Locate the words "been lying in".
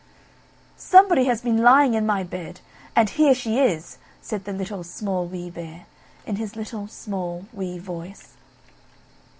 1.41-2.07